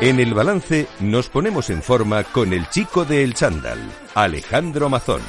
[0.00, 3.78] En el balance nos ponemos en forma con el chico de El Chándal,
[4.14, 5.20] Alejandro Mazón.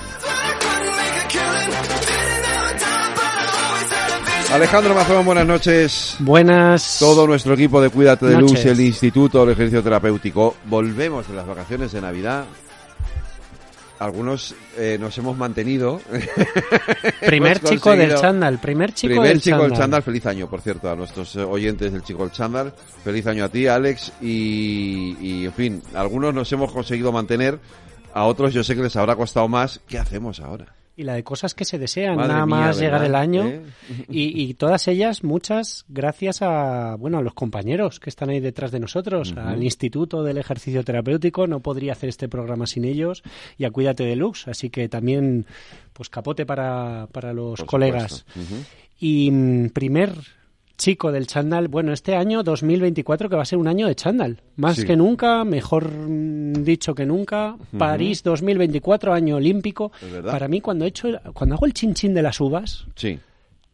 [4.52, 6.16] Alejandro Mazón, buenas noches.
[6.20, 6.98] Buenas.
[7.00, 8.66] Todo nuestro equipo de Cuídate de Luz Noches.
[8.66, 10.56] y el Instituto del Ejercicio Terapéutico.
[10.66, 12.46] Volvemos de las vacaciones de Navidad.
[14.00, 16.00] Algunos eh, nos hemos mantenido.
[17.20, 19.80] Primer Hemos chico del chándal, primer chico Primer del chico del chándal.
[19.80, 22.74] chándal, feliz año, por cierto, a nuestros eh, oyentes del chico del chándal.
[23.04, 24.14] Feliz año a ti, Alex.
[24.22, 27.60] Y, y, en fin, algunos nos hemos conseguido mantener,
[28.14, 29.82] a otros yo sé que les habrá costado más.
[29.86, 30.79] ¿Qué hacemos ahora?
[31.00, 33.08] Y la de cosas que se desean, Madre nada mía, más llegar ¿verdad?
[33.08, 33.48] el año.
[33.48, 33.62] ¿Eh?
[34.10, 38.70] Y, y todas ellas, muchas, gracias a, bueno, a los compañeros que están ahí detrás
[38.72, 43.24] de nosotros, al Instituto del Ejercicio Terapéutico, no podría hacer este programa sin ellos,
[43.58, 45.46] y a Cuídate Deluxe, así que también,
[45.94, 48.26] pues capote para, para los Por colegas.
[49.00, 50.12] Y mm, primer
[50.80, 54.42] chico del chándal, bueno, este año 2024 que va a ser un año de chándal,
[54.56, 54.86] más Sí.
[54.88, 57.56] que nunca, mejor mm, dicho que nunca.
[57.78, 59.92] París 2024, año olímpico.
[60.26, 63.20] Para mí cuando he hecho el- cuando hago el chinchín de las uvas, Sí.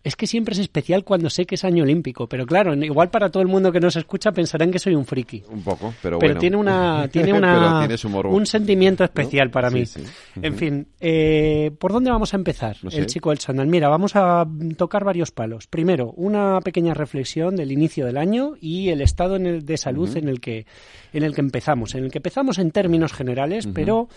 [0.06, 3.30] Es que siempre es especial cuando sé que es año olímpico, pero claro, igual para
[3.32, 5.42] todo el mundo que nos escucha pensarán que soy un friki.
[5.50, 6.40] Un poco, pero, Pero bueno.
[6.40, 7.88] tiene una tiene una
[8.30, 9.52] un sentimiento especial ¿No?
[9.52, 9.86] para Sí, mí.
[9.88, 10.04] sí.
[10.44, 12.78] En fin, eh, ¿por dónde vamos a empezar?
[12.84, 13.00] No sé.
[13.00, 13.66] El chico del chándal.
[13.66, 14.46] Mira, vamos a
[14.78, 15.66] tocar varios palos.
[15.66, 20.16] Primero, una pequeña reflexión del inicio del año y el estado en el, de salud
[20.16, 20.68] en el que
[21.14, 24.08] en el que empezamos, en el que empezamos en términos generales, pero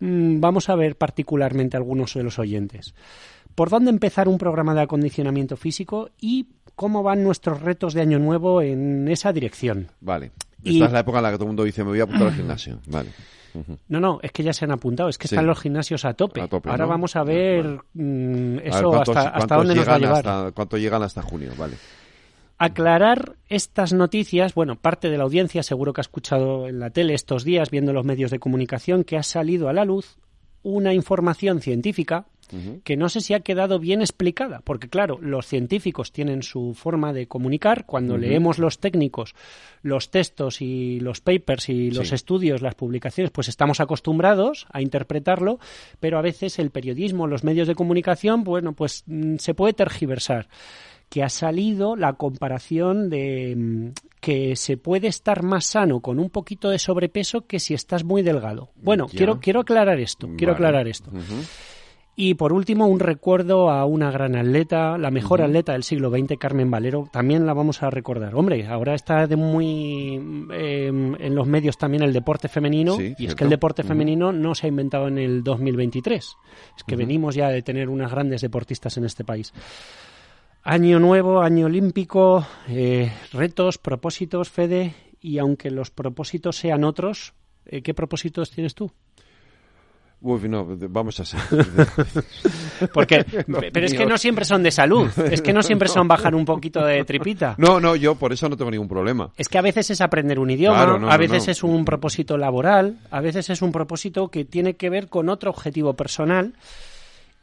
[0.00, 2.94] mm, vamos a ver particularmente algunos de los oyentes.
[3.60, 8.18] ¿Por dónde empezar un programa de acondicionamiento físico y cómo van nuestros retos de año
[8.18, 9.88] nuevo en esa dirección?
[10.00, 10.30] Vale.
[10.62, 12.04] Y- Esta es la época en la que todo el mundo dice, me voy a
[12.04, 12.80] apuntar al gimnasio.
[12.86, 13.10] Vale.
[13.88, 15.34] No, no, es que ya se han apuntado, es que Sí.
[15.34, 16.40] están los gimnasios a tope.
[16.40, 16.88] A tope, Ahora ¿no?
[16.90, 17.34] vamos a Vale.
[17.34, 17.80] ver Vale.
[17.92, 20.16] mm, A ver, eso ¿cuántos- hasta, dónde nos va a llevar.
[20.16, 21.52] hasta- ¿Cuánto llegan hasta junio?
[21.58, 21.74] Vale.
[22.56, 27.12] Aclarar estas noticias, bueno, parte de la audiencia seguro que ha escuchado en la tele
[27.12, 30.16] estos días, viendo los medios de comunicación, que ha salido a la luz
[30.62, 32.24] una información científica
[32.84, 37.12] que no sé si ha quedado bien explicada, porque claro, los científicos tienen su forma
[37.12, 39.34] de comunicar, cuando leemos los técnicos,
[39.82, 42.14] los textos y los papers y los Sí.
[42.14, 45.58] estudios, las publicaciones, pues estamos acostumbrados a interpretarlo,
[46.00, 50.48] pero a veces el periodismo, los medios de comunicación, bueno, pues mm, se puede tergiversar
[51.08, 53.88] que ha salido la comparación de mm,
[54.20, 58.22] que se puede estar más sano con un poquito de sobrepeso que si estás muy
[58.22, 58.70] delgado.
[58.76, 59.16] Bueno, Ya.
[59.18, 60.66] quiero quiero aclarar esto, quiero Vale.
[60.66, 61.10] aclarar esto.
[62.16, 66.36] Y por último, un recuerdo a una gran atleta, la mejor atleta del siglo XX,
[66.38, 68.34] Carmen Valero, también la vamos a recordar.
[68.34, 73.26] Hombre, ahora está de muy eh, en los medios también el deporte femenino, Sí, y
[73.26, 76.36] es que el deporte femenino no se ha inventado en el 2023.
[76.76, 79.54] Es que venimos ya de tener unas grandes deportistas en este país.
[80.62, 87.32] Año nuevo, año olímpico, eh, retos, propósitos, Fede, y aunque los propósitos sean otros,
[87.64, 88.90] eh, ¿qué propósitos tienes tú?
[90.22, 91.40] Uy, no, vamos a ser.
[92.92, 93.24] Porque,
[93.72, 96.44] pero es que no siempre son de salud, es que no siempre son bajar un
[96.44, 97.54] poquito de tripita.
[97.56, 99.30] No, no, yo por eso no tengo ningún problema.
[99.36, 102.36] Es que a veces es aprender un idioma, Claro, no, a veces es un propósito
[102.36, 106.52] laboral, a veces es un propósito que tiene que ver con otro objetivo personal.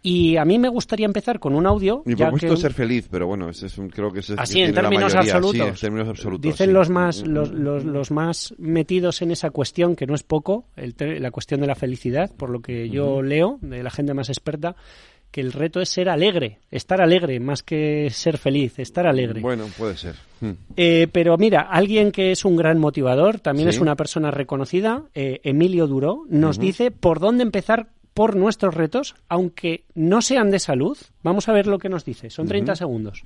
[0.10, 2.02] Y a mí me gustaría empezar con un audio.
[2.04, 4.54] Propósito que- es ser feliz, pero bueno, ese es un, creo que ese es Así,
[4.56, 5.68] que en tiene la términos sí, absolutos.
[5.68, 6.42] en términos absolutos.
[6.42, 6.74] Dicen sí.
[6.74, 7.56] los más Mm, los, mm.
[7.58, 11.68] los, los más metidos en esa cuestión, que no es poco, el la cuestión de
[11.68, 14.76] la felicidad, por lo que yo leo de la gente más experta,
[15.30, 19.42] que el reto es ser alegre, estar alegre, más que ser feliz, estar alegre.
[19.42, 20.16] Bueno, puede ser.
[20.40, 20.52] Mm.
[20.78, 23.76] Eh, pero mira, alguien que es un gran motivador, también Sí.
[23.76, 29.14] es una persona reconocida, eh, Emilio Duró, nos dice por dónde empezar por nuestros retos,
[29.30, 30.98] aunque no sean de salud.
[31.22, 32.32] Vamos a ver lo que nos dice.
[32.32, 33.22] Son 30 segundos.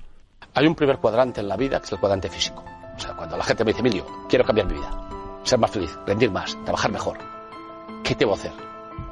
[0.52, 2.62] Hay un primer cuadrante en la vida que es el cuadrante físico.
[2.94, 5.98] O sea, cuando la gente me dice, Emilio, quiero cambiar mi vida, ser más feliz,
[6.06, 7.16] rendir más, trabajar mejor.
[8.04, 8.52] ¿Qué debo hacer?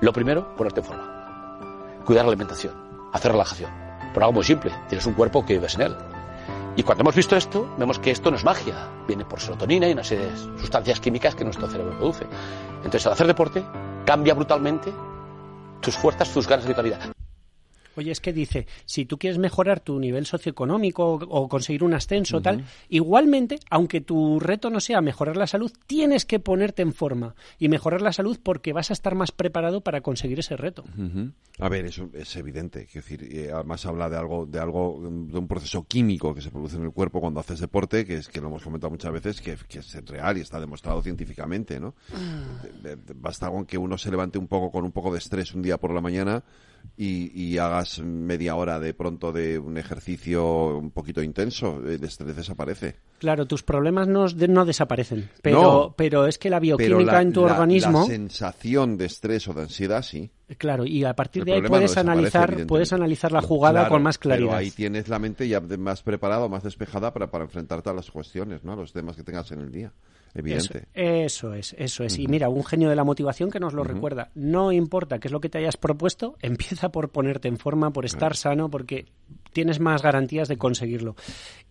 [0.03, 2.03] Lo primero, ponerte en forma.
[2.05, 2.75] Cuidar la alimentación,
[3.15, 3.71] hacer relajación.
[4.13, 5.97] Por algo muy simple, tienes un cuerpo que vives en él.
[6.77, 8.87] Y cuando hemos visto esto, vemos que esto no es magia.
[9.09, 12.27] Viene por serotonina y una serie de sustancias químicas que nuestro cerebro produce.
[12.85, 13.65] Entonces, al hacer deporte,
[14.05, 14.93] cambia brutalmente
[15.81, 17.20] tus fuerzas, tus ganas de vitalidad.
[17.97, 21.95] Oye, es que dice, si tú quieres mejorar tu nivel socioeconómico o, o conseguir un
[21.95, 26.93] ascenso tal, igualmente, aunque tu reto no sea mejorar la salud, tienes que ponerte en
[26.93, 30.85] forma y mejorar la salud porque vas a estar más preparado para conseguir ese reto.
[31.59, 32.87] A ver, eso es evidente.
[32.93, 36.77] Decir, eh, además habla de algo, de algo, de un proceso químico que se produce
[36.77, 39.57] en el cuerpo cuando haces deporte, que es que lo hemos comentado muchas veces, que,
[39.69, 41.95] que es real y está demostrado científicamente, ¿no?
[42.83, 45.63] De- Basta con que uno se levante un poco con un poco de estrés un
[45.63, 46.43] día por la mañana
[46.97, 52.97] y, hagas media hora de pronto de un ejercicio un poquito intenso, el estrés desaparece.
[53.19, 58.01] Claro, tus problemas no, no desaparecen, pero, pero es que la bioquímica en tu organismo...
[58.01, 60.31] La sensación de estrés o de ansiedad, sí.
[60.59, 64.49] Claro, y a partir de ahí puedes analizar, puedes analizar la jugada con más claridad.
[64.49, 68.11] Pero ahí tienes la mente ya más preparada, más despejada para, para enfrentarte a las
[68.11, 68.73] cuestiones, ¿no?
[68.73, 69.93] a los temas que tengas en el día
[70.35, 70.87] evidente.
[70.95, 72.19] Eso, es, eso es.
[72.19, 74.31] Y mira, un genio de la motivación que nos lo recuerda.
[74.35, 78.05] No importa qué es lo que te hayas propuesto, empieza por ponerte en forma, por
[78.05, 79.07] estar sano, porque
[79.53, 81.17] tienes más garantías de conseguirlo.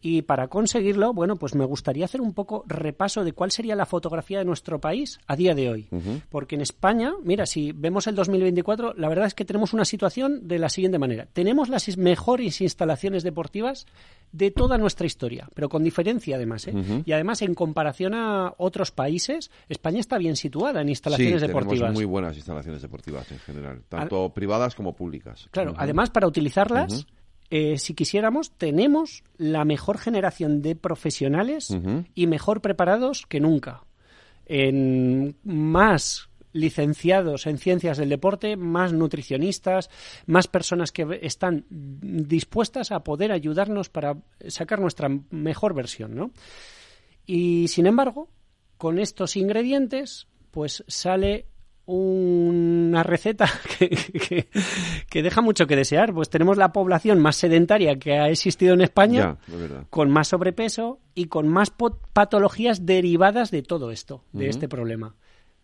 [0.01, 3.85] Y para conseguirlo, bueno, pues me gustaría hacer un poco repaso de cuál sería la
[3.85, 5.87] fotografía de nuestro país a día de hoy.
[6.29, 10.47] Porque en España, mira, si vemos el 2024, la verdad es que tenemos una situación
[10.47, 11.27] de la siguiente manera.
[11.31, 13.85] Tenemos las mejores instalaciones deportivas
[14.31, 16.67] de toda nuestra historia, pero con diferencia además.
[16.67, 17.03] ¿eh?
[17.05, 21.79] Y además, en comparación a otros países, España está bien situada en instalaciones sí, deportivas.
[21.79, 25.47] Tenemos muy buenas instalaciones deportivas en general, tanto privadas como públicas.
[25.51, 27.07] Claro, además, para utilizarlas.
[27.51, 31.75] Eh, si quisiéramos, tenemos la mejor generación de profesionales
[32.13, 33.83] y mejor preparados que nunca.
[34.45, 39.89] En más licenciados en ciencias del deporte, más nutricionistas,
[40.25, 44.17] más personas que están dispuestas a poder ayudarnos para
[44.47, 46.31] sacar nuestra mejor versión, ¿no?
[47.25, 48.29] Y sin embargo,
[48.77, 51.45] con estos ingredientes, pues sale
[51.91, 53.49] una receta
[55.09, 56.13] que, deja mucho que desear.
[56.13, 59.37] Pues tenemos la población más sedentaria que ha existido en España,
[59.89, 61.73] con más sobrepeso y con más
[62.13, 65.15] patologías derivadas de todo esto, de este problema.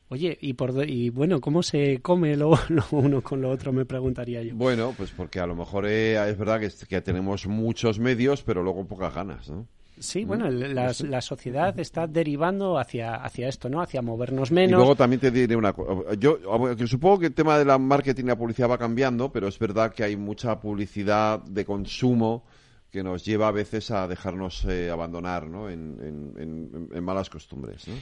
[0.10, 2.58] Oye, y, por, y bueno, ¿cómo se come lo,
[2.92, 3.74] uno con lo otro?
[3.74, 4.56] Me preguntaría yo.
[4.56, 8.64] Bueno, pues porque a lo mejor eh, es verdad que, que, tenemos muchos medios, pero
[8.64, 9.68] luego pocas ganas, ¿no?
[9.98, 13.82] Sí, bueno, la, la, sociedad está derivando hacia, hacia esto, ¿no?
[13.82, 14.72] Hacia movernos menos.
[14.72, 16.14] Y luego también te diré una cosa.
[16.16, 16.38] Yo
[16.86, 19.94] supongo que el tema de la marketing y la publicidad va cambiando, pero es verdad
[19.94, 22.44] que hay mucha publicidad de consumo
[22.92, 25.70] que nos lleva a veces a dejarnos eh, abandonar ¿no?
[25.70, 25.98] en,
[26.38, 27.88] en, en, malas costumbres.
[27.88, 27.96] ¿no?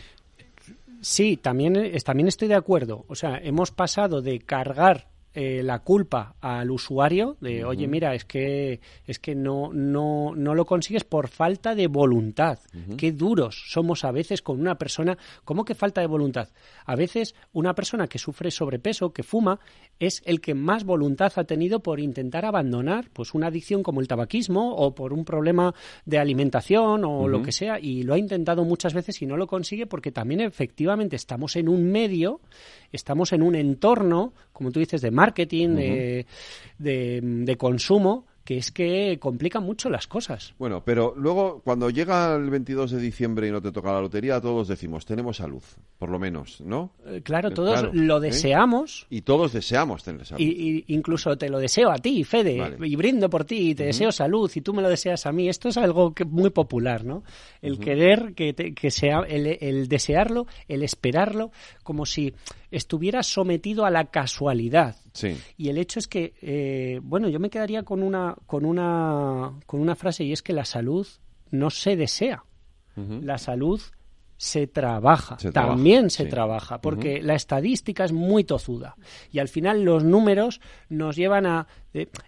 [1.01, 3.05] Sí, también, también estoy de acuerdo.
[3.07, 8.25] O sea, hemos pasado de cargar eh, la culpa al usuario de oye mira es
[8.25, 12.59] que es que no no no lo consigues por falta de voluntad
[12.97, 15.17] qué duros somos a veces con una persona.
[15.43, 16.49] Cómo que falta de voluntad
[16.85, 19.59] a veces una persona que sufre sobrepeso que fuma
[19.99, 24.07] es el que más voluntad ha tenido por intentar abandonar pues una adicción como el
[24.07, 25.73] tabaquismo o por un problema
[26.05, 29.47] de alimentación o lo que sea y lo ha intentado muchas veces y no lo
[29.47, 32.41] consigue porque también efectivamente estamos en un medio
[32.91, 36.25] estamos en un entorno como tú dices de marketing, de,
[36.77, 40.53] de, consumo, que es que complica mucho las cosas.
[40.59, 44.41] Bueno, pero luego cuando llega el 22 de diciembre y no te toca la lotería,
[44.41, 45.63] todos decimos, tenemos salud,
[45.97, 46.91] por lo menos, ¿no?
[47.05, 48.27] Eh, claro, eh, todos lo ¿eh?
[48.27, 49.07] deseamos.
[49.09, 50.41] Y todos deseamos tener salud.
[50.41, 54.11] Y, incluso te lo deseo a ti, Fede, y brindo por ti, y te deseo
[54.11, 55.47] salud, y tú me lo deseas a mí.
[55.47, 57.23] Esto es algo que, muy popular, ¿no?
[57.61, 61.51] El querer, que, que sea, el, el desearlo, el esperarlo,
[61.83, 62.33] como si
[62.73, 64.95] estuviera sometido a la casualidad.
[65.13, 65.37] Sí.
[65.57, 69.79] Y el hecho es que, eh, bueno, yo me quedaría con una, con, una, con
[69.79, 71.07] una frase y es que la salud
[71.51, 72.43] no se desea.
[72.95, 73.81] La salud
[74.37, 78.95] se trabaja, también se trabaja, porque la estadística es muy tozuda
[79.31, 81.67] y al final los números nos llevan a...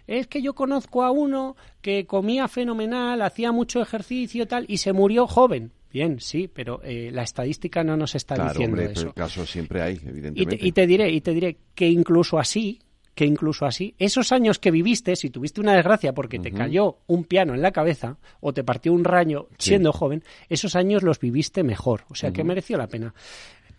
[0.06, 4.92] es que yo conozco a uno que comía fenomenal, hacía mucho ejercicio tal y se
[4.92, 5.72] murió joven.
[5.92, 8.94] Bien, sí, pero eh, la estadística no nos está diciendo hombre, eso.
[8.94, 10.58] Pero el caso siempre hay, evidentemente.
[10.60, 12.80] Y te, diré, y te diré que incluso así,
[13.14, 17.24] que incluso así, esos años que viviste, si tuviste una desgracia porque te cayó un
[17.24, 21.62] piano en la cabeza o te partió un raño siendo joven, esos años los viviste
[21.62, 23.14] mejor, o sea que mereció la pena.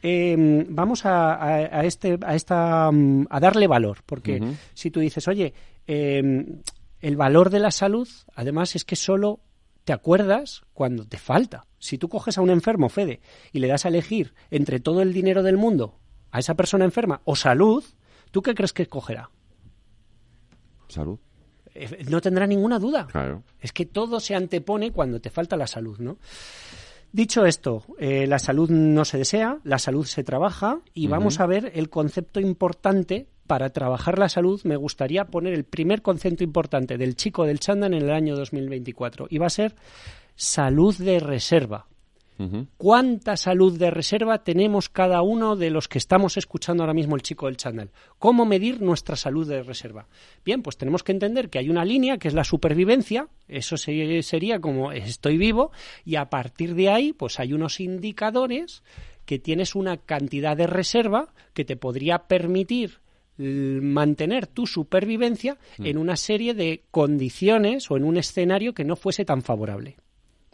[0.02, 4.42] Em, vamos a, este, a esta, mm, a darle valor, porque
[4.74, 5.54] si tú dices, oye,
[5.86, 6.62] em,
[7.00, 9.40] el valor de la salud, además es que solo
[9.84, 11.67] te acuerdas cuando te falta.
[11.80, 15.14] Si tú coges a un enfermo, Fede, y le das a elegir entre todo el
[15.14, 16.00] dinero del mundo
[16.32, 17.84] a esa persona enferma o salud,
[18.32, 19.30] ¿tú qué crees que escogerá?
[20.88, 21.20] Salud.
[21.74, 23.08] Eh, no tendrá ninguna duda.
[23.08, 23.44] Claro.
[23.60, 26.18] Es que todo se antepone cuando te falta la salud, ¿no?
[27.12, 31.46] Dicho esto, eh, la salud no se desea, la salud se trabaja y vamos a
[31.46, 36.98] ver el concepto importante para trabajar la salud, me gustaría poner el primer concepto importante
[36.98, 39.74] del chico del Chandan en el año 2024 y va a ser
[40.38, 41.88] salud de reserva.
[42.78, 47.24] ¿Cuánta salud de reserva tenemos cada uno de los que estamos escuchando ahora mismo el
[47.24, 47.90] chico del Chandal?
[48.20, 50.08] ¿Cómo medir nuestra salud de reserva?
[50.46, 54.60] Bien, pues tenemos que entender que hay una línea que es la supervivencia, eso sería
[54.60, 55.72] como estoy vivo,
[56.06, 58.84] y a partir de ahí, pues hay unos indicadores
[59.26, 63.00] que tienes una cantidad de reserva que te podría permitir
[63.38, 65.86] mantener tu supervivencia mm.
[65.86, 69.98] en una serie de condiciones o en un escenario que no fuese tan favorable.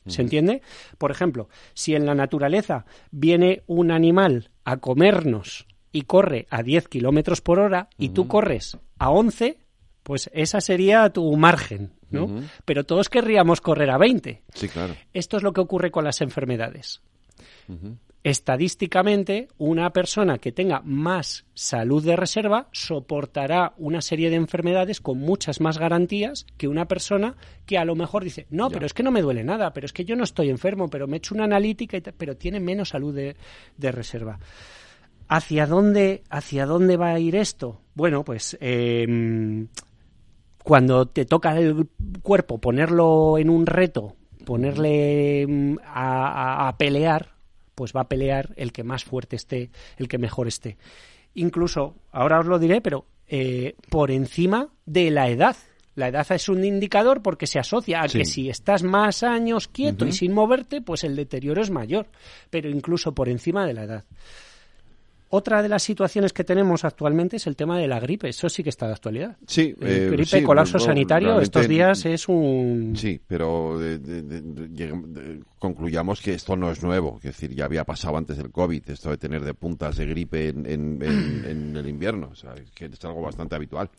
[0.07, 0.61] ¿Se entiende?
[0.97, 6.87] Por ejemplo, si en la naturaleza viene un animal a comernos y corre a 10
[6.87, 9.57] kilómetros por hora y tú corres a 11,
[10.03, 12.41] pues esa sería tu margen, ¿no?
[12.65, 14.41] Pero todos querríamos correr a 20.
[14.53, 14.95] Sí, claro.
[15.13, 17.01] Esto es lo que ocurre con las enfermedades
[18.23, 25.19] estadísticamente una persona que tenga más salud de reserva soportará una serie de enfermedades con
[25.19, 29.03] muchas más garantías que una persona que a lo mejor dice, no, pero es que
[29.03, 31.35] no me duele nada, pero es que yo no estoy enfermo, pero me he hecho
[31.35, 33.35] una analítica, pero tiene menos salud de,
[33.91, 34.39] reserva.
[35.27, 37.81] ¿Hacia dónde, ¿Hacia dónde va a ir esto?
[37.93, 39.67] Bueno, pues em,
[40.63, 41.87] cuando te toca el
[42.21, 44.15] cuerpo ponerlo en un reto,
[44.45, 47.32] ponerle mm, a, pelear,
[47.75, 50.77] pues va a pelear el que más fuerte esté, el que mejor esté.
[51.35, 55.55] Incluso, ahora os lo diré, pero eh, por encima de la edad.
[55.95, 60.07] La edad es un indicador porque se asocia a que si estás más años quieto
[60.07, 62.07] y sin moverte, pues el deterioro es mayor,
[62.49, 64.05] pero incluso por encima de la edad.
[65.35, 68.29] Otra de las situaciones que tenemos actualmente es el tema de la gripe.
[68.29, 69.35] Eso sí que está de actualidad.
[69.47, 72.93] Sí, eh, gripe, colapso sanitario, estos días es un.
[72.95, 73.79] Sí, pero
[75.57, 77.17] concluyamos que esto no es nuevo.
[77.17, 80.49] Es decir, ya había pasado antes del COVID, esto de tener de puntas de gripe
[80.49, 82.29] en, el invierno.
[82.31, 83.89] O sea, que es algo bastante habitual.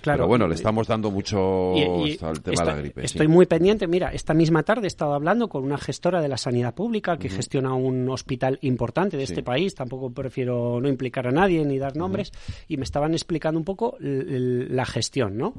[0.00, 0.18] Claro.
[0.18, 3.04] Pero bueno, le estamos dando mucho al tema de la gripe.
[3.04, 3.86] Estoy muy pendiente.
[3.86, 7.28] Mira, esta misma tarde he estado hablando con una gestora de la sanidad pública que
[7.28, 9.74] gestiona un hospital importante de este país.
[9.74, 12.32] Tampoco prefiero no implicar a nadie ni dar nombres.
[12.68, 15.54] Y me estaban explicando un poco la gestión, ¿no?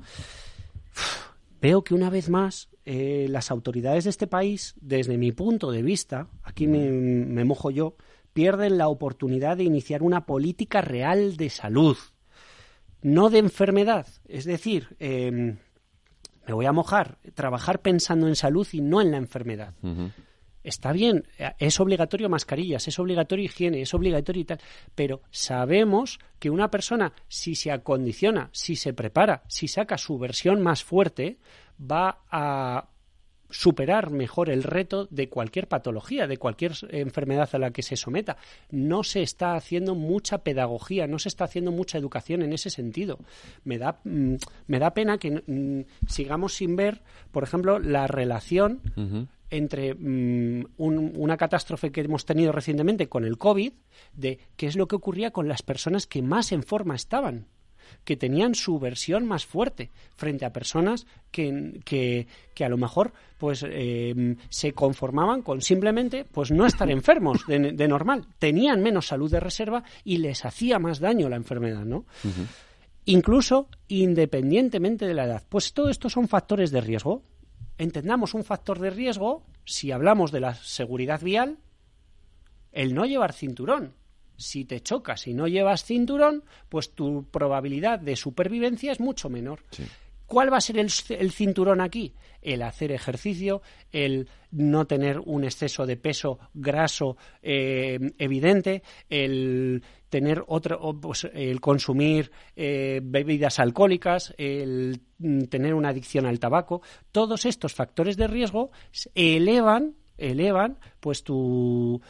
[1.61, 5.81] Veo que una vez más eh, las autoridades de este país, desde mi punto de
[5.81, 7.95] vista, aquí me mojo yo,
[8.31, 11.97] pierden la oportunidad de iniciar una política real de salud
[13.01, 14.07] no de enfermedad.
[14.27, 15.57] Es decir, em,
[16.47, 19.73] me voy a mojar, trabajar pensando en salud y no en la enfermedad.
[20.63, 21.25] Está bien,
[21.57, 24.59] es obligatorio mascarillas, es obligatorio higiene, es obligatorio y tal,
[24.93, 30.61] pero sabemos que una persona, si se acondiciona, si se prepara, si saca su versión
[30.61, 31.37] más fuerte,
[31.79, 32.89] va a
[33.49, 38.37] superar mejor el reto de cualquier patología, de cualquier enfermedad a la que se someta.
[38.69, 43.19] No se está haciendo mucha pedagogía, no se está haciendo mucha educación en ese sentido.
[43.63, 44.35] Me da, mm,
[44.67, 47.01] me da pena que mm, sigamos sin ver,
[47.31, 48.81] por ejemplo, la relación
[49.49, 53.73] entre mm, una catástrofe que hemos tenido recientemente con el COVID,
[54.13, 57.47] de qué es lo que ocurría con las personas que más en forma estaban
[58.03, 63.65] que tenían su versión más fuerte frente a personas que, que, a lo mejor pues
[63.67, 68.25] eh, se conformaban con simplemente pues no estar enfermos de, normal.
[68.37, 72.05] Tenían menos salud de reserva y les hacía más daño la enfermedad no
[73.05, 75.43] incluso independientemente de la edad.
[75.49, 77.23] Pues todo esto son factores de riesgo.
[77.77, 81.57] Entendamos un factor de riesgo si hablamos de la seguridad vial
[82.71, 83.95] el no llevar cinturón
[84.39, 89.59] si te chocas y no llevas cinturón, pues tu probabilidad de supervivencia es mucho menor.
[90.29, 90.91] ¿Cuál va a ser el,
[91.31, 92.13] cinturón aquí?
[92.39, 100.43] El hacer ejercicio, el no tener un exceso de peso graso eh, evidente, el tener
[100.45, 105.01] otro, pues, el consumir eh, bebidas alcohólicas, el
[105.49, 106.83] tener una adicción al tabaco.
[107.11, 108.69] Todos estos factores de riesgo
[109.15, 112.01] elevan, elevan, pues tu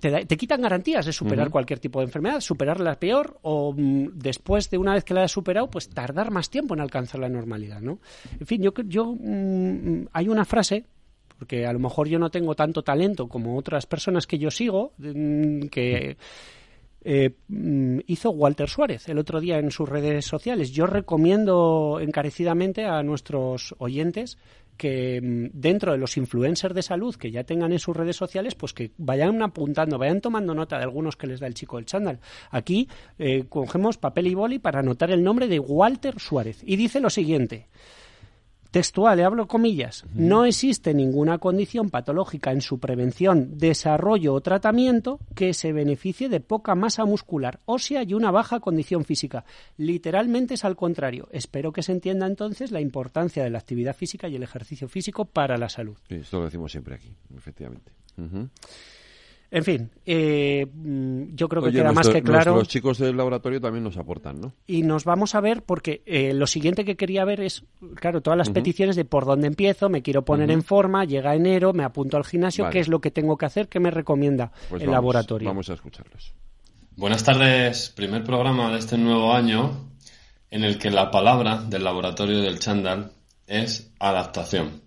[0.00, 4.78] te, quitan garantías de superar cualquier tipo de enfermedad, superarla peor o mm, después de
[4.78, 7.98] una vez que la has superado, pues tardar más tiempo en alcanzar la normalidad, ¿no?
[8.38, 10.84] En fin, yo, yo mm, hay una frase
[11.38, 14.92] porque a lo mejor yo no tengo tanto talento como otras personas que yo sigo,
[14.98, 16.16] mm, que
[17.04, 17.30] eh,
[18.06, 20.72] hizo Walter Suárez el otro día en sus redes sociales.
[20.72, 24.36] Yo recomiendo encarecidamente a nuestros oyentes
[24.78, 28.54] que mm, dentro de los influencers de salud que ya tengan en sus redes sociales,
[28.54, 31.84] pues que vayan apuntando, vayan tomando nota de algunos que les da el chico del
[31.84, 32.20] chándal.
[32.50, 36.62] Aquí eh, cogemos papel y boli para anotar el nombre de Walter Suárez.
[36.64, 37.66] Y dice lo siguiente
[38.70, 45.18] textual, le hablo comillas, no existe ninguna condición patológica en su prevención, desarrollo o tratamiento
[45.34, 49.44] que se beneficie de poca masa muscular ósea y una baja condición física.
[49.76, 51.28] Literalmente es al contrario.
[51.32, 55.24] Espero que se entienda entonces la importancia de la actividad física y el ejercicio físico
[55.24, 55.96] para la salud.
[56.08, 57.92] esto lo decimos siempre aquí, efectivamente.
[59.50, 62.56] En fin, eh, mm, yo creo que queda más que claro.
[62.56, 64.52] Los chicos del laboratorio también nos aportan, ¿no?
[64.66, 67.64] Y nos vamos a ver, porque eh, lo siguiente que quería ver es,
[67.94, 71.72] claro, todas las peticiones de por dónde empiezo, me quiero poner en forma, llega enero,
[71.72, 74.82] me apunto al gimnasio, qué es lo que tengo que hacer, qué me recomienda pues
[74.82, 75.48] el laboratorio.
[75.48, 76.34] Vamos a escucharlos.
[76.96, 79.88] Buenas tardes, primer programa de este nuevo año
[80.50, 83.12] en el que la palabra del laboratorio del Chandal
[83.46, 84.82] es adaptación.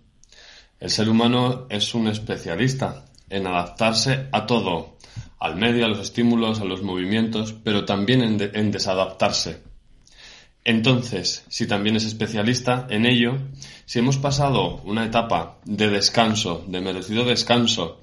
[0.78, 4.96] El ser humano es un especialista en adaptarse a todo,
[5.40, 9.62] al medio, a los estímulos, a los movimientos, pero también en, desadaptarse.
[10.64, 13.38] Entonces, si también es especialista en ello,
[13.84, 18.00] si hemos pasado una etapa de descanso, de merecido descanso,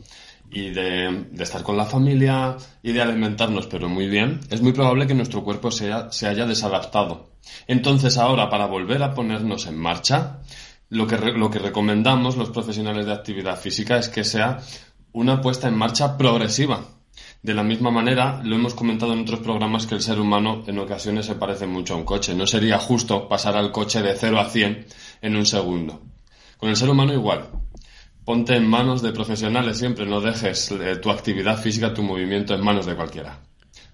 [0.51, 5.05] y de, estar con la familia y de alimentarnos, pero muy bien, es muy probable
[5.05, 5.91] que nuestro cuerpo se
[6.27, 7.29] haya desadaptado.
[7.67, 10.39] Entonces ahora, para volver a ponernos en marcha,
[10.89, 14.59] lo que, lo que recomendamos los profesionales de actividad física es que sea
[15.13, 16.85] una puesta en marcha progresiva.
[17.41, 20.79] De la misma manera, lo hemos comentado en otros programas que el ser humano en
[20.79, 22.35] ocasiones se parece mucho a un coche.
[22.35, 24.85] No sería justo pasar al coche de 0 a 100
[25.21, 26.01] en un segundo.
[26.57, 27.49] Con el ser humano igual
[28.29, 32.63] ponte en manos de profesionales siempre, no dejes eh, tu actividad física, tu movimiento en
[32.63, 33.39] manos de cualquiera.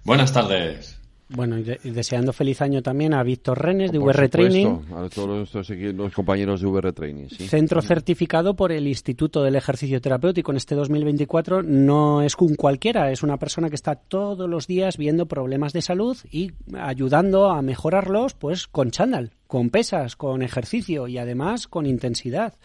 [0.03, 0.99] Buenas tardes.
[1.29, 4.79] Bueno, y, deseando feliz año también a Víctor Renes de VR Training.
[4.95, 7.27] A todos los, compañeros de VR Training.
[7.29, 11.63] Centro certificado por el Instituto del Ejercicio Terapéutico en este 2024.
[11.63, 15.81] No es un cualquiera, es una persona que está todos los días viendo problemas de
[15.81, 21.85] salud y ayudando a mejorarlos pues con chándal con pesas, con ejercicio y además con
[21.85, 22.55] intensidad.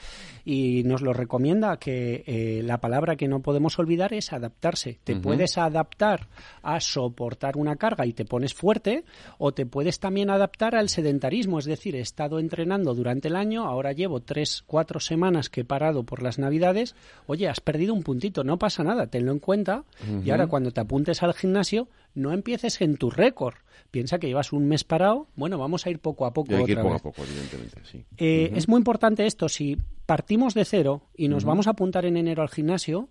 [0.44, 4.98] Y nos lo recomienda que eh, la palabra que no podemos olvidar es adaptarse.
[5.04, 6.26] Te puedes adaptar
[6.64, 9.04] a soportar una carga y te pones fuerte
[9.38, 11.60] o te puedes también adaptar al sedentarismo.
[11.60, 15.64] Es decir, he estado entrenando durante el año, ahora llevo tres, cuatro semanas que he
[15.64, 16.96] parado por las navidades.
[17.28, 19.84] Oye, has perdido un puntito, no pasa nada, tenlo en cuenta.
[20.24, 23.54] Y ahora cuando te apuntes al gimnasio, no empieces en tu récord.
[23.90, 25.28] Piensa que llevas un mes parado.
[25.34, 26.56] Bueno, vamos a ir poco a poco.
[26.56, 28.04] poco a poco, evidentemente, sí.
[28.18, 29.48] Eh, es muy importante esto.
[29.48, 29.76] Si
[30.06, 33.08] partimos de cero y nos vamos a apuntar en enero al gimnasio,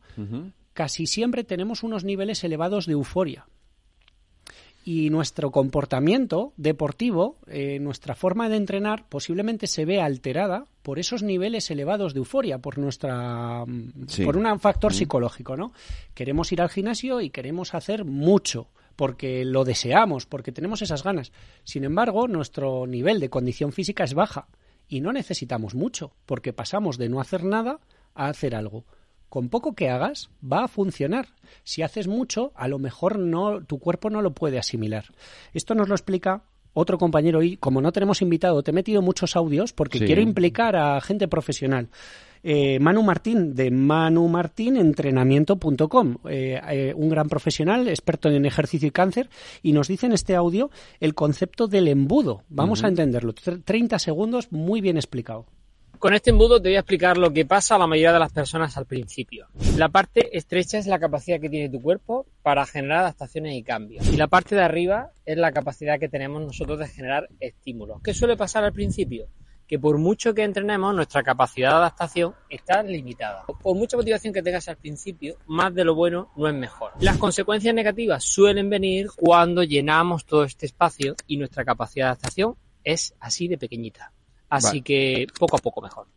[0.74, 3.48] casi siempre tenemos unos niveles elevados de euforia.
[4.86, 11.22] Y nuestro comportamiento deportivo, eh, nuestra forma de entrenar, posiblemente se ve alterada por esos
[11.22, 13.66] niveles elevados de euforia, por nuestra,
[14.24, 15.74] por un factor psicológico, ¿no?
[16.14, 18.70] Queremos ir al gimnasio y queremos hacer mucho
[19.00, 21.32] porque lo deseamos, porque tenemos esas ganas.
[21.64, 24.50] Sin embargo, nuestro nivel de condición física es baja
[24.90, 27.80] y no necesitamos mucho, porque pasamos de no hacer nada
[28.14, 28.84] a hacer algo.
[29.30, 31.30] Con poco que hagas, va a funcionar.
[31.64, 35.06] Si haces mucho, a lo mejor no, tu cuerpo no lo puede asimilar.
[35.54, 36.44] Esto nos lo explica
[36.80, 40.76] otro compañero y como no tenemos invitado, te he metido muchos audios porque quiero implicar
[40.76, 41.90] a gente profesional.
[42.42, 49.30] Eh, Manu Martín de manumartinentrenamiento.com, eh, eh, un gran profesional, experto en ejercicio y cáncer,
[49.62, 52.44] y nos dice en este audio el concepto del embudo.
[52.50, 53.34] Vamos a entenderlo.
[53.34, 55.46] 30 segundos, muy bien explicado.
[56.00, 58.32] Con este embudo te voy a explicar lo que pasa a la mayoría de las
[58.32, 59.48] personas al principio.
[59.76, 64.08] La parte estrecha es la capacidad que tiene tu cuerpo para generar adaptaciones y cambios.
[64.08, 68.02] Y la parte de arriba es la capacidad que tenemos nosotros de generar estímulos.
[68.02, 69.28] ¿Qué suele pasar al principio?
[69.68, 73.44] que por mucho que entrenemos, nuestra capacidad de adaptación está limitada.
[73.62, 76.94] Por mucha motivación que tengas al principio, más de lo bueno no es mejor.
[77.00, 82.56] Las consecuencias negativas suelen venir cuando llenamos todo este espacio y nuestra capacidad de adaptación
[82.84, 84.12] es así de pequeñita.
[84.50, 86.08] Así que poco a poco mejor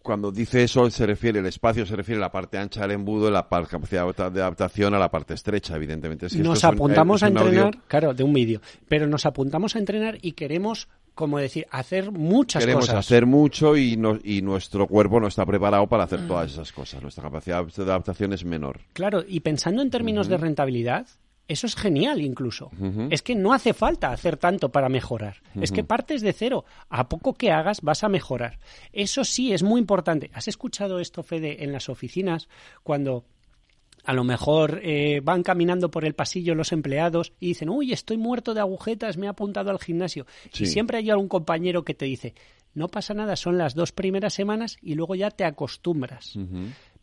[0.00, 3.30] cuando dice eso se refiere el espacio se refiere a la parte ancha del embudo
[3.30, 8.24] la capacidad de adaptación a la parte estrecha evidentemente nos apuntamos a entrenar claro de
[8.24, 12.64] un vídeo pero nos apuntamos a entrenar y queremos como decir, hacer muchas cosas.
[12.64, 17.02] Queremos hacer mucho y, y nuestro cuerpo no está preparado para hacer todas esas cosas.
[17.02, 18.78] Nuestra capacidad de adaptación es menor.
[18.92, 21.08] Claro, y pensando en términos de rentabilidad,
[21.48, 22.70] eso es genial incluso.
[23.10, 25.38] Es que no hace falta hacer tanto para mejorar.
[25.60, 26.64] Es que partes de cero.
[26.90, 28.58] A poco que hagas vas a mejorar.
[28.92, 30.30] Eso sí es muy importante.
[30.34, 32.48] ¿Has escuchado esto, Fede, en las oficinas
[32.82, 33.24] cuando
[34.04, 38.16] a lo mejor eh, van caminando por el pasillo los empleados y dicen, uy, estoy
[38.16, 40.26] muerto de agujetas, me he apuntado al gimnasio.
[40.58, 42.34] Y siempre hay algún compañero que te dice,
[42.74, 46.38] no pasa nada, son las dos primeras semanas y luego ya te acostumbras.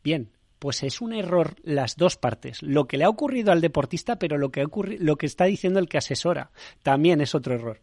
[0.04, 2.62] Bien, pues es un error las dos partes.
[2.62, 4.66] Lo que le ha ocurrido al deportista, pero lo que,
[5.00, 6.52] lo que está diciendo el que asesora
[6.84, 7.80] también es otro error.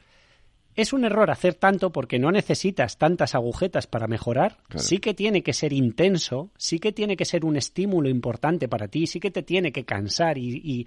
[0.74, 4.56] Es un error hacer tanto porque no necesitas tantas agujetas para mejorar.
[4.76, 8.88] Sí que tiene que ser intenso, sí que tiene que ser un estímulo importante para
[8.88, 10.87] ti, sí que te tiene que cansar y,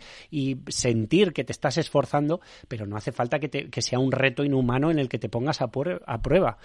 [0.70, 4.98] sentir que te estás esforzando, pero no hace falta que, sea un reto inhumano en
[4.98, 6.58] el que te pongas a, a prueba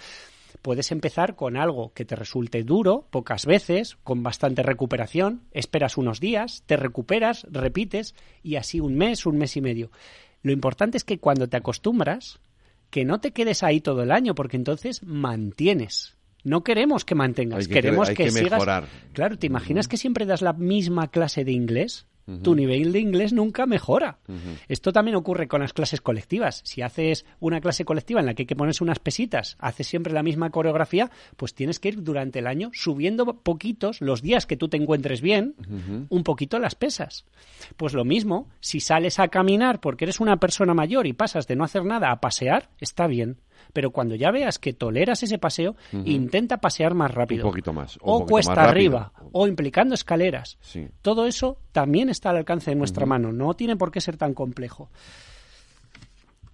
[0.61, 6.19] puedes empezar con algo que te resulte duro, pocas veces, con bastante recuperación, esperas unos
[6.19, 9.91] días, te recuperas, repites y así un mes, un mes y medio.
[10.43, 12.39] Lo importante es que cuando te acostumbras,
[12.89, 16.17] que no te quedes ahí todo el año, porque entonces mantienes.
[16.43, 18.53] No queremos que mantengas, queremos que, sigas.
[18.53, 18.87] Mejorar.
[19.13, 22.07] Claro, ¿te imaginas que siempre das la misma clase de inglés?
[22.43, 24.17] Tu nivel de inglés nunca mejora.
[24.67, 26.61] Esto también ocurre con las clases colectivas.
[26.65, 30.13] Si haces una clase colectiva en la que hay que ponerse unas pesitas, haces siempre
[30.13, 34.57] la misma coreografía, pues tienes que ir durante el año subiendo poquitos los días que
[34.57, 35.55] tú te encuentres bien,
[36.09, 37.25] un poquito las pesas.
[37.77, 41.55] Pues lo mismo, si sales a caminar porque eres una persona mayor y pasas de
[41.55, 43.37] no hacer nada a pasear, está bien
[43.73, 47.45] pero cuando ya veas que toleras ese paseo, intenta pasear más rápido.
[47.45, 47.97] Un poquito más.
[48.01, 50.57] O, cuesta arriba, o implicando escaleras.
[51.01, 54.33] Todo eso también está al alcance de nuestra mano, no tiene por qué ser tan
[54.33, 54.89] complejo.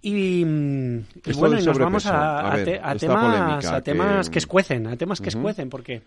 [0.01, 4.39] Y, bueno, y nos vamos a, temas, a temas que...
[4.39, 6.01] escuecen, a temas que escuecen, porque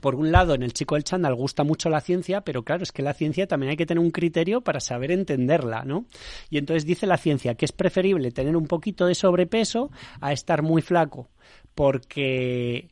[0.00, 2.92] por un lado, en el chico del chándal gusta mucho la ciencia, pero claro, es
[2.92, 6.06] que la ciencia también hay que tener un criterio para saber entenderla, ¿no?
[6.50, 10.62] Y entonces dice la ciencia que es preferible tener un poquito de sobrepeso a estar
[10.62, 11.28] muy flaco,
[11.74, 12.88] porque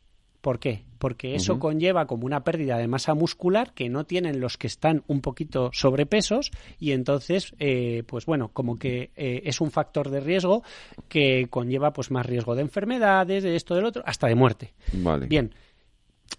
[0.46, 0.84] ¿Por qué?
[1.00, 5.02] Porque eso conlleva como una pérdida de masa muscular que no tienen los que están
[5.08, 10.20] un poquito sobrepesos y entonces, eh, pues bueno, como que eh, es un factor de
[10.20, 10.62] riesgo
[11.08, 14.72] que conlleva pues más riesgo de enfermedades, de esto, del otro, hasta de muerte.
[14.92, 15.26] Vale.
[15.26, 15.52] Bien,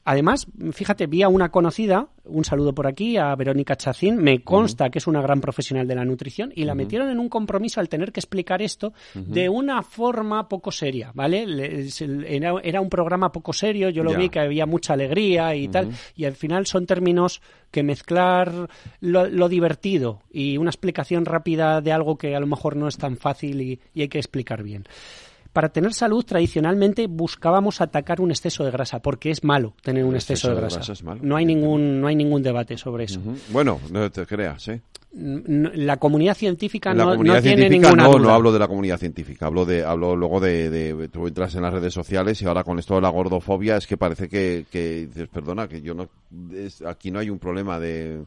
[0.04, 4.90] Además, fíjate, vi a una conocida, un saludo por aquí, a Verónica Chacín, me consta
[4.90, 7.90] que es una gran profesional de la nutrición y la metieron en un compromiso al
[7.90, 11.46] tener que explicar esto de una forma poco seria, ¿vale?
[12.64, 16.24] Era, un programa poco serio, yo lo vi que había mucha alegría y tal, y
[16.24, 18.70] al final son términos que mezclar
[19.02, 23.18] lo, divertido y una explicación rápida de algo que a lo mejor no es tan
[23.18, 24.86] fácil y hay que explicar bien
[25.58, 30.14] para tener salud tradicionalmente buscábamos atacar un exceso de grasa, porque es malo tener un
[30.14, 30.94] exceso, de grasa.
[31.24, 33.20] No hay ningún no hay ningún debate sobre eso.
[33.50, 34.84] Bueno, no te creas, ¿eh?
[35.14, 39.48] La comunidad científica no, comunidad tiene científica ninguna no, no hablo de la comunidad científica,
[39.48, 42.78] hablo de hablo luego de, de, tú entras en las redes sociales y ahora con
[42.78, 46.08] esto de la gordofobia es que parece que, que dices, perdona, que yo no
[46.86, 48.22] aquí no hay un problema de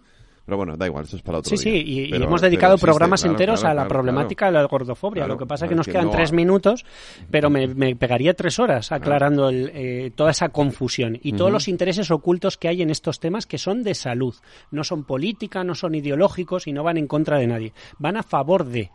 [0.51, 1.81] pero bueno, da igual, eso es para otro sí, día.
[1.81, 5.25] Sí, y, hemos dedicado programas enteros a la problemática de la gordofobia.
[5.29, 6.85] Lo que pasa es que nos quedan tres minutos,
[7.31, 12.57] pero me, pegaría tres horas aclarando eh, toda esa confusión y todos los intereses ocultos
[12.57, 14.35] que hay en estos temas que son de salud.
[14.73, 17.73] No son política, no son ideológicos y no van en contra de nadie.
[17.99, 18.91] Van a favor de.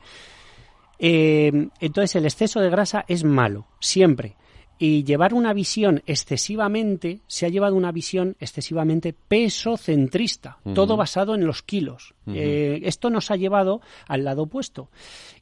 [0.99, 4.35] Eh, entonces, el exceso de grasa es malo, siempre
[4.77, 11.45] y llevar una visión excesivamente, se ha llevado una visión excesivamente pesocentrista, todo basado en
[11.45, 12.13] los kilos.
[12.27, 14.89] Eh, esto nos ha llevado al lado opuesto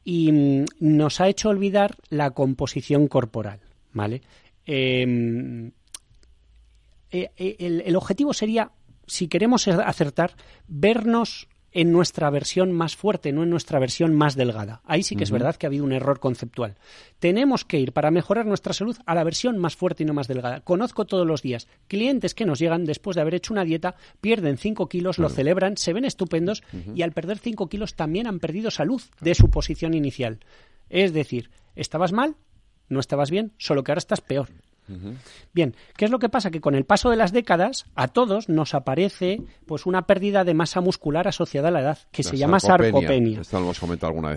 [0.03, 3.59] y mm, nos ha hecho olvidar la composición corporal,
[3.93, 4.21] ¿vale?
[4.65, 5.71] Em,
[7.11, 8.71] eh, eh, el objetivo sería,
[9.07, 10.35] si queremos acertar,
[10.67, 14.81] vernos en nuestra versión más fuerte, no en nuestra versión más delgada.
[14.85, 16.75] Ahí sí que es verdad que ha habido un error conceptual.
[17.19, 20.27] Tenemos que ir para mejorar nuestra salud a la versión más fuerte y no más
[20.27, 20.61] delgada.
[20.61, 24.57] Conozco todos los días clientes que nos llegan después de haber hecho una dieta, pierden
[24.57, 26.63] 5 kilos, lo celebran, se ven estupendos
[26.95, 30.39] y al perder 5 kilos también han perdido salud de su posición inicial.
[30.89, 32.35] Es decir, estabas mal,
[32.87, 34.49] no estabas bien, solo que ahora estás peor.
[35.53, 36.51] Bien, ¿qué es lo que pasa?
[36.51, 40.53] Que con el paso de las décadas a todos nos aparece pues una pérdida de
[40.53, 43.41] masa muscular asociada a la edad, que se llama sarcopenia.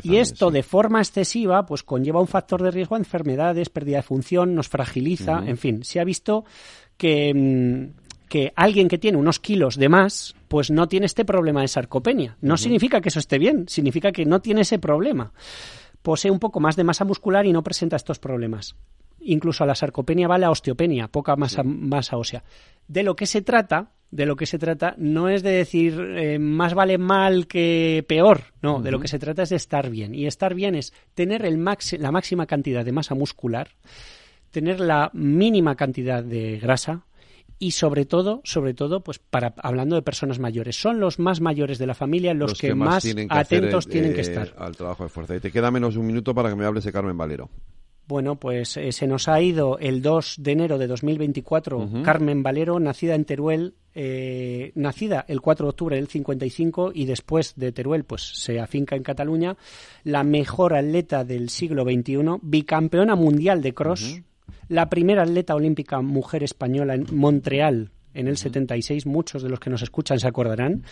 [0.04, 4.02] y esto de forma excesiva pues conlleva un factor de riesgo a enfermedades, pérdida de
[4.02, 6.44] función, nos fragiliza, en fin, se ha visto
[6.96, 11.60] que mm, que alguien que tiene unos kilos de más, pues no tiene este problema
[11.60, 12.36] de sarcopenia.
[12.40, 15.32] No significa que eso esté bien, significa que no tiene ese problema.
[16.02, 18.74] Posee un poco más de masa muscular y no presenta estos problemas
[19.26, 22.44] incluso a la sarcopenia va la osteopenia, poca masa, masa ósea.
[22.88, 26.38] De lo que se trata, de lo que se trata no es de decir eh,
[26.38, 30.14] más vale mal que peor, no, de lo que se trata es de estar bien.
[30.14, 31.62] Y estar bien es tener el
[31.98, 33.70] la máxima cantidad de masa muscular,
[34.50, 37.04] tener la mínima cantidad de grasa,
[37.58, 41.78] y sobre todo, sobre todo, pues para hablando de personas mayores, son los más mayores
[41.78, 45.36] de la familia los, que, más, atentos tienen que estar al trabajo de fuerza.
[45.36, 47.48] Y te queda menos un minuto para que me hables de Carmen Valero.
[48.06, 52.78] Bueno, pues eh, se nos ha ido el 2 de enero de 2024 Carmen Valero,
[52.78, 58.04] nacida en Teruel, eh, nacida el 4 de octubre del 55 y después de Teruel
[58.04, 59.56] pues se afinca en Cataluña,
[60.04, 64.20] la mejor atleta del siglo XXI, bicampeona mundial de cross,
[64.68, 69.70] la primera atleta olímpica mujer española en Montreal en el 76, muchos de los que
[69.70, 70.84] nos escuchan se acordarán.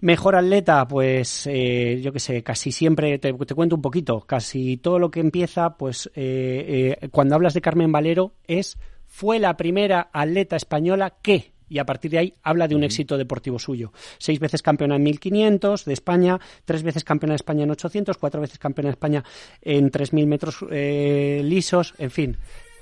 [0.00, 4.98] Mejor atleta, pues eh, yo qué sé, casi siempre, te, cuento un poquito, casi todo
[4.98, 10.10] lo que empieza, pues eh, eh, cuando hablas de Carmen Valero, es, fue la primera
[10.12, 13.92] atleta española que, y a partir de ahí habla de un éxito deportivo suyo.
[14.18, 18.40] Seis veces campeona en 1500 de España, tres veces campeona de España en 800, cuatro
[18.40, 19.24] veces campeona de España
[19.60, 22.36] en 3000 metros lisos, en fin,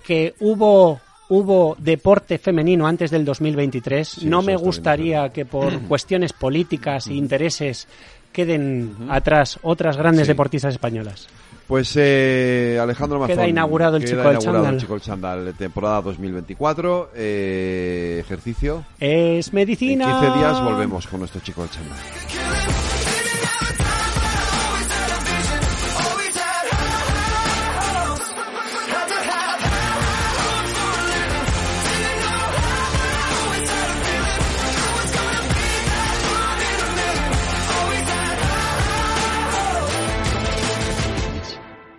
[0.04, 4.06] que hubo hubo deporte femenino antes del 2023.
[4.08, 7.88] Sí, no me gustaría que por cuestiones políticas e intereses
[8.32, 10.32] queden atrás otras grandes Sí.
[10.32, 11.26] deportistas españolas.
[11.66, 13.36] Pues eh, Alejandro Mazón.
[13.36, 17.10] Queda inaugurado el queda Chico del inaugurado el Chico Chándal, temporada 2024.
[17.14, 18.84] eh, ejercicio.
[18.98, 20.20] Es En medicina.
[20.20, 21.98] 15 días volvemos con nuestro Chico del Chándal.